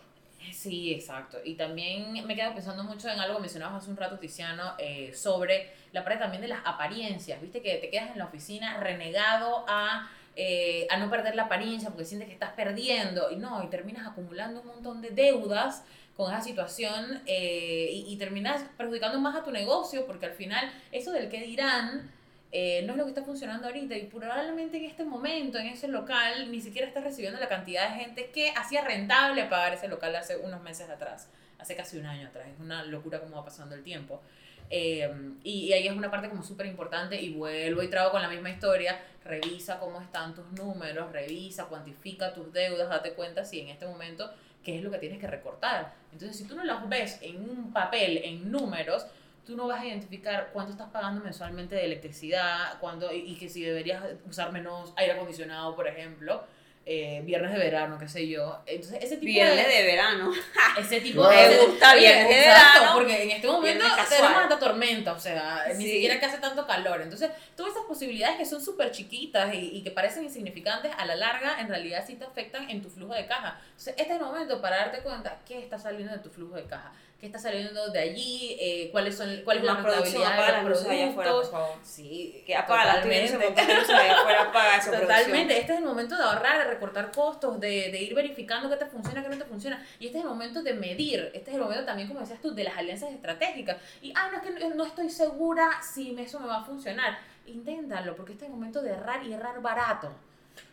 [0.53, 1.37] Sí, exacto.
[1.43, 5.11] Y también me quedo pensando mucho en algo que mencionabas hace un rato, Tiziano, eh,
[5.15, 7.41] sobre la parte también de las apariencias.
[7.41, 11.89] Viste que te quedas en la oficina renegado a, eh, a no perder la apariencia
[11.89, 13.31] porque sientes que estás perdiendo.
[13.31, 15.83] Y no, y terminas acumulando un montón de deudas
[16.15, 20.71] con esa situación eh, y, y terminas perjudicando más a tu negocio porque al final
[20.91, 22.11] eso del que dirán
[22.51, 25.87] eh, no es lo que está funcionando ahorita y probablemente en este momento, en ese
[25.87, 30.15] local, ni siquiera estás recibiendo la cantidad de gente que hacía rentable pagar ese local
[30.15, 32.47] hace unos meses atrás, hace casi un año atrás.
[32.53, 34.21] Es una locura cómo va pasando el tiempo.
[34.69, 35.09] Eh,
[35.43, 38.29] y, y ahí es una parte como súper importante y vuelvo y trago con la
[38.29, 43.69] misma historia, revisa cómo están tus números, revisa, cuantifica tus deudas, date cuenta si en
[43.69, 44.31] este momento
[44.63, 45.93] qué es lo que tienes que recortar.
[46.11, 49.05] Entonces, si tú no los ves en un papel, en números,
[49.45, 53.49] tú no vas a identificar cuánto estás pagando mensualmente de electricidad, cuándo, y, y que
[53.49, 56.43] si deberías usar menos aire acondicionado, por ejemplo,
[56.85, 58.59] eh, viernes de verano, qué sé yo.
[58.65, 59.73] Entonces, ese tipo Viernes de...
[59.73, 60.31] de verano.
[60.79, 61.35] Ese tipo de...
[61.35, 62.95] Me gusta viernes de Exacto, verano.
[62.97, 65.91] porque en este momento tenemos hasta tormenta, o sea, ni Sí.
[65.91, 67.01] siquiera que hace tanto calor.
[67.01, 71.15] Entonces, todas esas posibilidades que son súper chiquitas y, y que parecen insignificantes, a la
[71.15, 73.59] larga, en realidad sí te afectan en tu flujo de caja.
[73.67, 76.63] Entonces, este es el momento para darte cuenta qué está saliendo de tu flujo de
[76.65, 80.63] caja, qué está saliendo de allí, eh, cuáles son, cuál es la rentabilidad apaga de
[80.63, 81.51] los luces allá afuera, por productos.
[81.51, 81.77] favor.
[81.83, 83.37] Sí, Que apaga totalmente.
[83.37, 85.51] montón de luces allá afuera, apaga esa Totalmente, producción.
[85.51, 88.85] este es el momento de ahorrar, de recortar costos, de, de ir verificando qué te
[88.87, 89.85] funciona, qué no te funciona.
[89.99, 92.53] Y este es el momento de medir, este es el momento también, como decías tú,
[92.55, 93.77] de las alianzas estratégicas.
[94.01, 97.19] Y, ah, no, es que no, no estoy segura si eso me va a funcionar.
[97.45, 100.11] Inténtalo, porque este es el momento de errar y errar barato.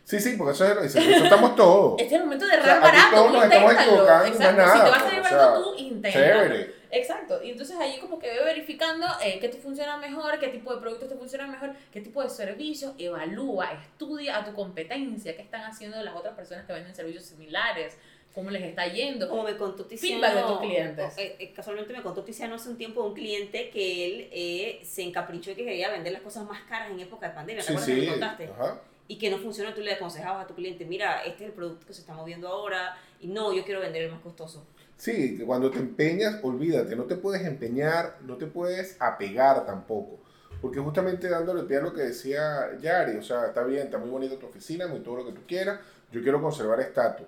[0.03, 1.93] Sí, sí, porque eso, es, eso estamos todos.
[2.01, 3.15] Este es el momento de O sea, errar barato.
[3.15, 5.53] todos nos estamos equivocando, no es Exacto, nada, si te va a salir o barato
[5.53, 6.25] sea, tú, inténtalo.
[6.25, 6.79] Chévere.
[6.91, 10.73] Exacto, y entonces ahí como que ve verificando eh, qué te funciona mejor, qué tipo
[10.73, 15.43] de productos te funcionan mejor, qué tipo de servicios, evalúa, estudia a tu competencia, qué
[15.43, 17.95] están haciendo las otras personas que venden servicios similares,
[18.33, 19.29] cómo les está yendo.
[19.29, 20.19] Como me contó Tiziano.
[20.23, 21.17] Feedback de tus clientes.
[21.19, 25.03] eh, eh, casualmente me contó Tiziano hace un tiempo un cliente que él eh, se
[25.03, 27.61] encaprichó y que quería vender las cosas más caras en época de pandemia.
[27.63, 28.01] ¿Te Sí, acuerdas que sí.
[28.01, 28.49] me contaste?
[28.51, 28.81] Ajá.
[29.09, 31.85] Y que no funcionó, tú le aconsejabas a tu cliente, mira, este es el producto
[31.85, 34.65] que se está moviendo ahora y no, yo quiero vender el más costoso.
[34.97, 40.19] Sí, cuando te empeñas, olvídate, no te puedes empeñar, no te puedes apegar tampoco.
[40.61, 44.09] Porque justamente dándole pie a lo que decía Yari, o sea, está bien, está muy
[44.09, 45.79] bonita tu oficina, muy todo lo que tú quieras,
[46.11, 47.25] yo quiero conservar estatus.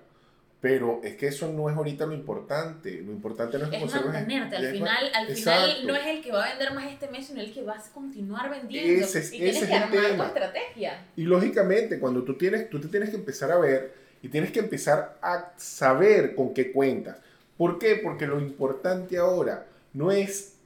[0.62, 3.02] Pero es que eso no es ahorita lo importante.
[3.02, 6.32] Lo importante no es que Es mantenerte, al final, al final no es el que
[6.32, 9.04] va a vender más este mes, sino el que vas a continuar vendiendo.
[9.04, 10.28] Ese es- y tienes ese que es el armar tu tema.
[10.28, 11.06] estrategia.
[11.15, 14.60] Y lógicamente, cuando tú tienes, tú te tienes que empezar a ver y tienes que
[14.60, 17.17] empezar a saber con qué cuentas.
[17.58, 17.95] ¿Por qué?
[17.95, 20.58] Porque lo importante ahora no es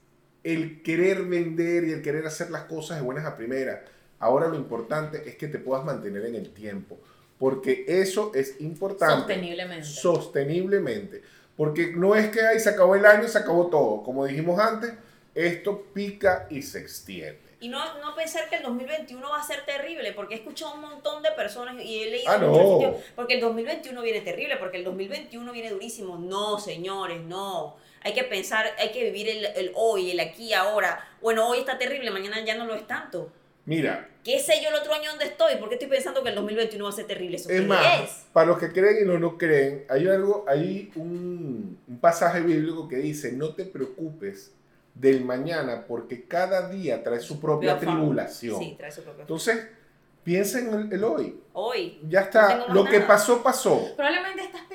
[0.44, 3.80] el querer vender y el querer hacer las cosas de buenas a primeras.
[4.20, 7.00] Ahora lo importante es que te puedas mantener en el tiempo.
[7.40, 9.34] Porque eso es importante.
[9.34, 9.86] Sosteniblemente.
[9.86, 11.22] Sosteniblemente.
[11.58, 14.04] Porque no es que ahí se acabó el año y se acabó todo.
[14.04, 14.94] Como dijimos antes,
[15.34, 17.40] esto pica y se extiende.
[17.62, 20.82] Y no, no pensar que el 2021 va a ser terrible, porque he escuchado un
[20.82, 22.54] montón de personas y he leído Ah, no.
[22.54, 26.18] sitios, porque el 2021 viene terrible, porque el 2021 viene durísimo.
[26.18, 27.76] No, señores, no.
[28.04, 31.04] Hay que pensar, hay que vivir el, el hoy, el aquí, ahora.
[31.22, 33.32] Bueno, hoy está terrible, mañana ya no lo es tanto.
[33.66, 35.58] Mira, ¿Qué sé yo el otro año dónde estoy?
[35.58, 37.36] ¿Por qué estoy pensando que el 2021 va a ser terrible?
[37.36, 38.26] ¿Eso es más, es?
[38.34, 42.88] para los que creen y los no creen, hay algo, hay un, un pasaje bíblico
[42.88, 44.52] que dice, no te preocupes
[44.96, 48.58] del mañana porque cada día trae su propia tribulación.
[48.58, 49.22] Sí, trae su propio.
[49.22, 49.68] Entonces,
[50.24, 51.40] piensa en el, el hoy.
[51.54, 52.00] Hoy.
[52.10, 52.68] Ya está.
[52.70, 53.94] Lo que pasó, pasó.
[53.96, 54.75] Probablemente estás pensando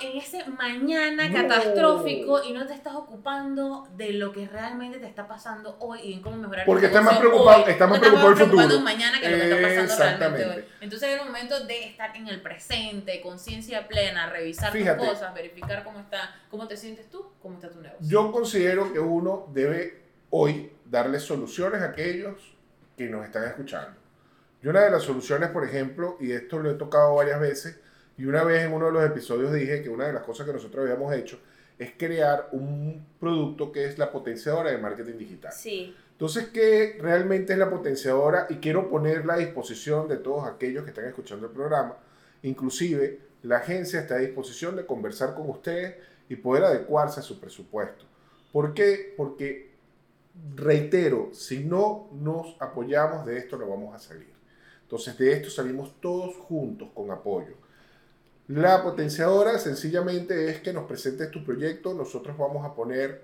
[0.00, 1.34] en ese mañana No.
[1.48, 6.12] catastrófico y no te estás ocupando de lo que realmente te está pasando hoy y
[6.14, 7.70] en cómo mejorar Porque estás más preocupado- hoy.
[7.70, 8.84] estás más No preocupado preocupando futuro.
[8.84, 10.64] mañana que lo que está pasando realmente hoy.
[10.80, 14.98] Entonces es un momento de estar en el presente, conciencia plena, revisar Fíjate.
[15.00, 18.06] tus cosas, verificar cómo está, cómo te sientes tú, cómo está tu negocio.
[18.08, 22.54] Yo considero que uno debe hoy darle soluciones a aquellos
[22.96, 24.00] que nos están escuchando.
[24.62, 27.80] Y una de las soluciones, por ejemplo, y esto lo he tocado varias veces,
[28.18, 30.52] y una vez en uno de los episodios dije que una de las cosas que
[30.52, 31.38] nosotros habíamos hecho
[31.78, 35.52] es crear un producto que es la potenciadora de marketing digital.
[35.52, 35.94] Sí.
[36.12, 38.46] Entonces, ¿qué realmente es la potenciadora?
[38.48, 41.96] Y quiero ponerla a disposición de todos aquellos que están escuchando el programa.
[42.42, 45.96] Inclusive, la agencia está a disposición de conversar con ustedes
[46.28, 48.04] y poder adecuarse a su presupuesto.
[48.52, 49.14] ¿Por qué?
[49.16, 49.72] Porque,
[50.54, 54.32] reitero, si no nos apoyamos de esto, no vamos a salir.
[54.82, 57.54] Entonces, de esto salimos todos juntos con apoyo.
[58.48, 63.22] La potenciadora sencillamente es que nos presentes tu proyecto, nosotros vamos a poner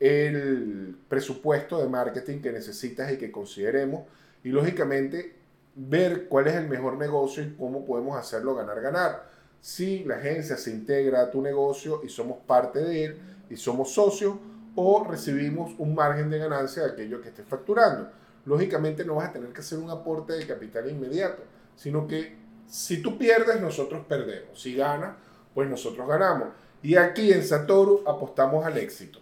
[0.00, 4.02] el presupuesto de marketing que necesitas y que consideremos
[4.42, 5.36] y lógicamente
[5.74, 9.30] ver cuál es el mejor negocio y cómo podemos hacerlo ganar ganar.
[9.60, 13.18] Si la agencia se integra a tu negocio y somos parte de él
[13.48, 14.36] y somos socios
[14.74, 18.10] o recibimos un margen de ganancia de aquello que estés facturando.
[18.44, 21.42] Lógicamente no vas a tener que hacer un aporte de capital inmediato,
[21.76, 24.60] sino que si tú pierdes, nosotros perdemos.
[24.60, 25.16] Si ganas,
[25.54, 26.48] pues nosotros ganamos.
[26.82, 29.20] Y aquí en Satoru apostamos al éxito.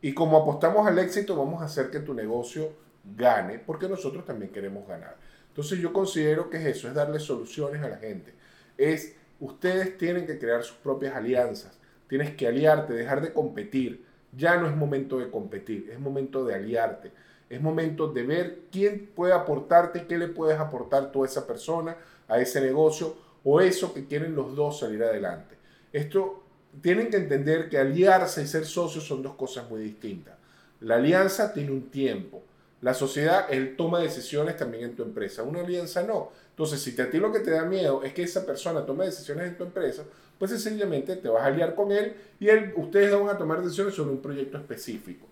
[0.00, 2.72] Y como apostamos al éxito, vamos a hacer que tu negocio
[3.16, 5.16] gane, porque nosotros también queremos ganar.
[5.48, 8.34] Entonces yo considero que es eso, es darle soluciones a la gente.
[8.78, 11.78] Es, ustedes tienen que crear sus propias alianzas.
[12.08, 14.04] Tienes que aliarte, dejar de competir.
[14.36, 17.12] Ya no es momento de competir, es momento de aliarte.
[17.48, 21.96] Es momento de ver quién puede aportarte qué le puedes aportar tú a esa persona,
[22.28, 25.56] a ese negocio o eso que quieren los dos salir adelante.
[25.92, 26.42] Esto
[26.80, 30.34] tienen que entender que aliarse y ser socios son dos cosas muy distintas.
[30.80, 32.42] La alianza tiene un tiempo.
[32.80, 35.42] La sociedad, él toma decisiones también en tu empresa.
[35.42, 36.30] Una alianza no.
[36.50, 39.48] Entonces, si a ti lo que te da miedo es que esa persona tome decisiones
[39.48, 40.04] en tu empresa,
[40.38, 43.94] pues sencillamente te vas a aliar con él y él, ustedes van a tomar decisiones
[43.94, 45.26] sobre un proyecto específico.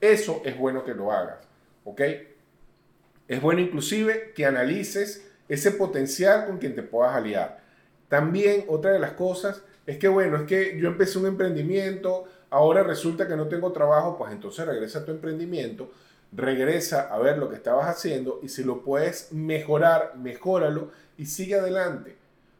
[0.00, 1.38] Eso es bueno que lo hagas,
[1.84, 2.00] ¿ok?
[3.26, 7.60] Es bueno inclusive que analices ese potencial con quien te puedas aliar.
[8.08, 12.82] También otra de las cosas es que, bueno, es que yo empecé un emprendimiento, ahora
[12.82, 15.90] resulta que no tengo trabajo, pues entonces regresa a tu emprendimiento,
[16.32, 21.56] regresa a ver lo que estabas haciendo y si lo puedes mejorar, mejóralo y sigue
[21.56, 22.16] adelante.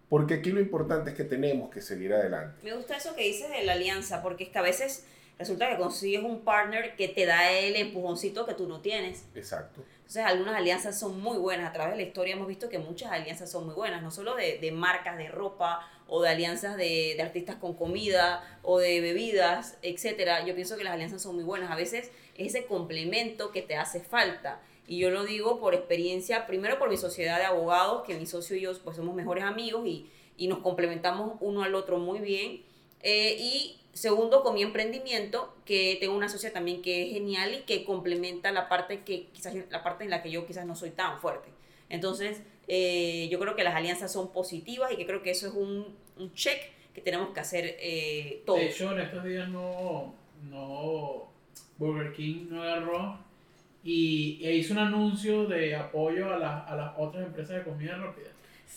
[0.08, 2.56] Porque aquí lo importante es que tenemos que seguir adelante.
[2.62, 5.06] Me gusta eso que dices de la alianza, porque es que a veces
[5.38, 9.26] resulta que consigues un partner que te da el empujoncito que tú no tienes.
[9.34, 9.82] Exacto.
[9.98, 11.70] Entonces, algunas alianzas son muy buenas.
[11.70, 14.34] A través de la historia hemos visto que muchas alianzas son muy buenas, no solo
[14.36, 19.00] de, de marcas de ropa o de alianzas de, de artistas con comida o de
[19.00, 20.44] bebidas, etcétera.
[20.44, 21.70] Yo pienso que las alianzas son muy buenas.
[21.70, 24.60] A veces es ese complemento que te hace falta.
[24.86, 28.56] Y yo lo digo por experiencia, primero por mi sociedad de abogados, que mi socio
[28.56, 32.62] y yo pues somos mejores amigos y, y nos complementamos uno al otro muy bien.
[33.00, 37.58] Eh, y segundo, con mi emprendimiento, que tengo una socia también que es genial y
[37.62, 40.90] que complementa la parte que quizás la parte en la que yo quizás no soy
[40.90, 41.48] tan fuerte.
[41.88, 45.54] Entonces, eh, yo creo que las alianzas son positivas y que creo que eso es
[45.54, 46.58] un, un check
[46.94, 48.60] que tenemos que hacer eh, todos.
[48.60, 50.14] De hecho, en estos días no,
[50.50, 51.28] no
[51.78, 53.18] Burger King no agarró
[53.82, 57.96] y e hizo un anuncio de apoyo a, las- a las otras empresas de comida
[57.96, 58.30] rápida.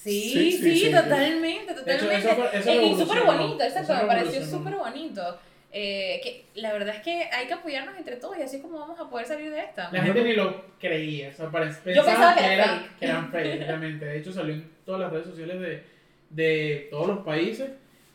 [0.03, 2.17] Sí, Sí, sí, sí, sí, totalmente, hecho, totalmente.
[2.17, 5.39] eso fue- eso Eh, y súper bonito, exacto, me pareció súper bonito.
[5.71, 8.79] Eh, que la verdad es que hay que apoyarnos entre todos y así es como
[8.79, 9.91] vamos a poder salir de esta.
[9.91, 12.97] La gente ni lo creía, o sea, pensaba pensaban que que, era era, fake.
[12.99, 14.05] que eran fake, realmente.
[14.05, 15.83] De hecho, salió en todas las redes sociales de,
[16.29, 17.69] de todos los países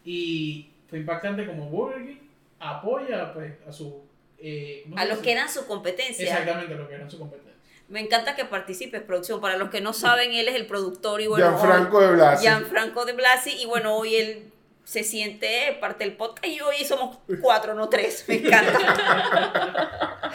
[0.05, 2.17] y fue impactante como Burger King
[2.59, 4.03] apoya pues, a su...
[4.39, 6.25] eh, ¿cómo a los que eran su competencia.
[6.25, 7.53] Exactamente, lo que eran su competencia.
[7.89, 9.41] Me encanta que participes, producción.
[9.41, 12.43] Para los que no saben, él es el productor y bueno, Gianfranco de Blasi.
[12.43, 14.53] Gianfranco de Blasi y bueno, hoy él
[14.85, 18.25] se siente parte del podcast y hoy somos cuatro, no tres.
[18.29, 20.31] Me encanta.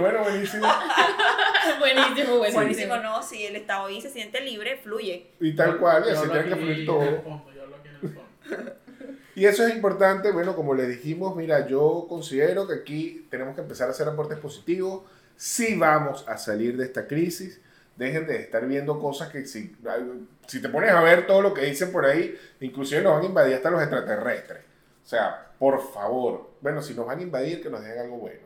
[0.00, 0.66] bueno, buenísimo.
[1.78, 2.60] buenísimo, buenísimo.
[2.60, 5.30] Buenísimo, no, si él está hoy se siente libre, fluye.
[5.40, 7.22] Y tal cual, y así tiene que fluir todo.
[7.22, 7.56] fondo.
[9.36, 13.60] Y eso es importante, bueno, como les dijimos, mira, yo considero que aquí tenemos que
[13.60, 15.02] empezar a hacer aportes positivos.
[15.36, 17.60] Si vamos a salir de esta crisis,
[17.96, 19.74] dejen de estar viendo cosas que si,
[20.46, 23.26] si te pones a ver todo lo que dicen por ahí, inclusive nos van a
[23.26, 24.60] invadir hasta los extraterrestres.
[25.04, 28.40] O sea, por favor, bueno, si nos van a invadir, que nos dejen algo bueno.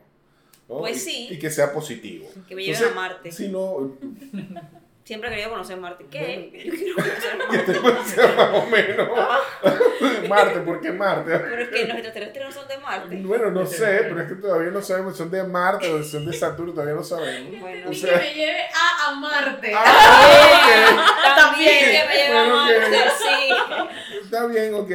[0.69, 0.79] ¿no?
[0.79, 1.27] Pues Y- sí.
[1.31, 2.29] Y que sea positivo.
[2.47, 3.31] Que me lleven Entonces, a Marte.
[3.31, 3.97] Si no,
[5.03, 6.05] Siempre he querido conocer Marte.
[6.11, 6.51] ¿Qué?
[6.63, 7.73] Yo quiero conocer que Marte.
[7.73, 9.09] te puede ser más o menos.
[10.29, 11.37] Marte, ¿por qué Marte?
[11.39, 13.15] Pero es que los extraterrestres no son de Marte.
[13.23, 16.11] Bueno, no sé, pero es que todavía no sabemos si son de Marte o si
[16.11, 17.59] son de Saturno, todavía no sabemos.
[17.59, 19.73] Bueno, O sea- que me lleve a, a Marte.
[19.75, 21.79] Ah, También También.
[21.79, 23.13] que me lleve a Bueno, Marte, ok.
[23.17, 24.17] sí.
[24.23, 24.91] Está bien, ok.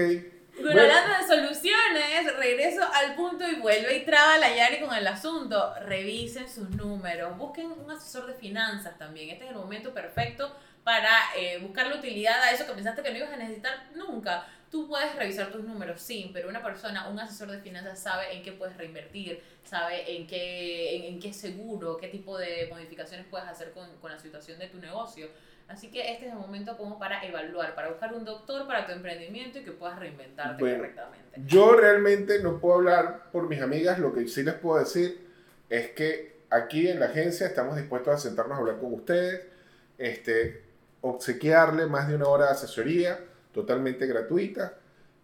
[0.67, 0.99] Bueno, Bueno.
[0.99, 5.73] hablando de soluciones, regreso al punto y vuelve y traba la Yari con el asunto.
[5.83, 9.31] Revisen sus números, busquen un asesor de finanzas también.
[9.31, 10.53] Este es el momento perfecto
[10.83, 14.45] para eh, buscar la utilidad a eso que pensaste que no ibas a necesitar nunca.
[14.69, 18.43] Tú puedes revisar tus números, sí, pero una persona, un asesor de finanzas sabe en
[18.43, 23.47] qué puedes reinvertir, sabe en qué, en, en qué seguro, qué tipo de modificaciones puedes
[23.47, 25.29] hacer con, con la situación de tu negocio.
[25.69, 28.93] Así que este es el momento como para evaluar, para buscar un doctor para tu
[28.93, 30.79] emprendimiento y que puedas reinventarte Bueno.
[30.79, 31.41] correctamente.
[31.45, 35.27] Yo realmente no puedo hablar por mis amigas, lo que sí les puedo decir
[35.69, 39.43] es que aquí en la agencia estamos dispuestos a sentarnos a hablar con ustedes,
[39.99, 40.63] este,
[41.01, 43.19] obsequiarle más de una hora de asesoría
[43.53, 44.75] totalmente gratuita.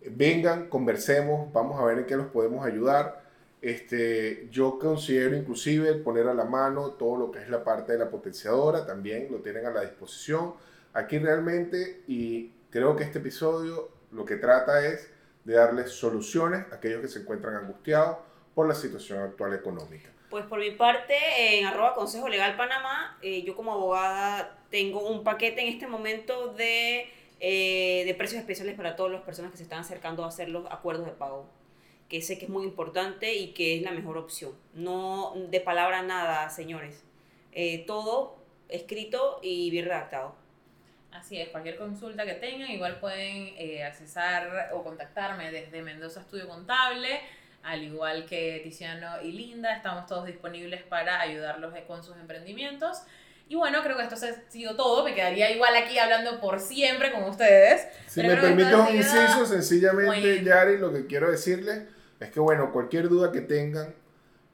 [0.04, 3.21] Vengan, conversemos, vamos a ver en qué los podemos ayudar.
[3.62, 7.98] Este, yo considero inclusive poner a la mano todo lo que es la parte de
[7.98, 10.54] la potenciadora, también lo tienen a la disposición.
[10.92, 15.08] Aquí realmente, y creo que este episodio lo que trata es
[15.44, 18.18] de darles soluciones a aquellos que se encuentran angustiados
[18.52, 20.10] por la situación actual económica.
[20.28, 21.14] Pues por mi parte,
[21.58, 26.52] en arroba Consejo Legal Panamá, eh, yo como abogada tengo un paquete en este momento
[26.54, 27.06] de,
[27.38, 30.66] eh, de precios especiales para todas las personas que se están acercando a hacer los
[30.70, 31.46] acuerdos de pago,
[32.12, 34.52] que sé que es muy importante y que es la mejor opción.
[34.74, 37.02] No de palabra nada, señores.
[37.52, 38.36] Eh, todo
[38.68, 40.34] escrito y bien redactado.
[41.10, 46.46] Así es, cualquier consulta que tengan, igual pueden eh, accesar o contactarme desde Mendoza Estudio
[46.48, 47.20] Contable,
[47.62, 53.04] al igual que Tiziano y Linda, estamos todos disponibles para ayudarlos con sus emprendimientos.
[53.48, 57.10] Y bueno, creo que esto ha sido todo, me quedaría igual aquí hablando por siempre
[57.10, 57.86] con ustedes.
[58.06, 61.84] Si Pero me permites un inciso, sencillamente, Yari, lo que quiero decirles
[62.22, 63.94] es que, bueno, cualquier duda que tengan,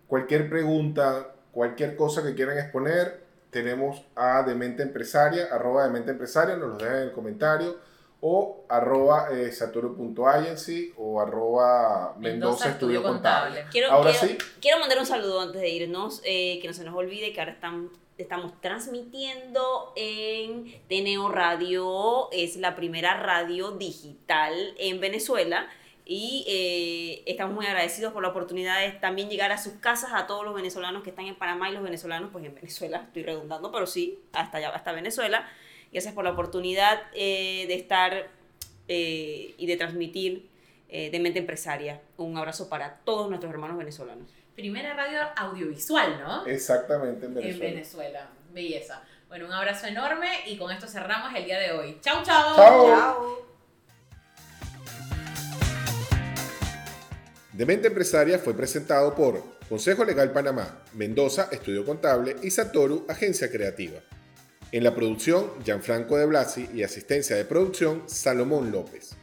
[0.07, 6.71] cualquier pregunta, cualquier cosa que quieran exponer, tenemos a Demente Empresaria, arroba Demente Empresaria, nos
[6.71, 7.77] lo dejan en el comentario,
[8.21, 13.67] o arroba eh, saturo.agency o arroba Mendoza Estudio Contable.
[13.71, 14.39] Quiero, Ahora quiero, sí.
[14.61, 17.53] quiero mandar un saludo antes de irnos, eh, que no se nos olvide que ahora
[17.53, 25.69] están, estamos transmitiendo en TNO Radio, es la primera radio digital en Venezuela
[26.11, 30.27] y eh, estamos muy agradecidos por la oportunidad de también llegar a sus casas a
[30.27, 33.71] todos los venezolanos que están en Panamá y los venezolanos pues en Venezuela, estoy redundando,
[33.71, 35.47] pero sí, hasta allá, hasta Venezuela.
[35.93, 38.31] Gracias por la oportunidad eh, de estar
[38.89, 40.49] eh, y de transmitir
[40.89, 42.01] eh, de mente empresaria.
[42.17, 44.31] Un abrazo para todos nuestros hermanos venezolanos.
[44.55, 46.47] Primera radio audiovisual, ¿no?
[46.47, 47.71] Exactamente, en En Venezuela.
[47.71, 49.03] Venezuela, belleza.
[49.29, 51.99] Bueno, un abrazo enorme y con esto cerramos el día de hoy.
[52.01, 52.57] Chau, chau.
[52.57, 53.48] Chao.
[57.59, 57.67] Chao.
[57.67, 64.01] Demente Empresaria fue presentado por Consejo Legal Panamá, Mendoza, Estudio Contable y Satoru, Agencia Creativa.
[64.71, 69.17] En la producción, Gianfranco de Blasi y asistencia de producción, Salomón López.